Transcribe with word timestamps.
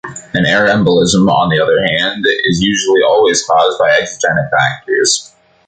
An 0.33 0.47
air 0.47 0.65
embolism, 0.65 1.29
on 1.31 1.49
the 1.49 1.61
other 1.61 1.79
hand, 1.85 2.25
is 2.45 2.59
usually 2.59 3.03
always 3.03 3.43
caused 3.45 3.77
by 3.77 3.91
exogenic 3.99 4.49
factors. 4.49 5.31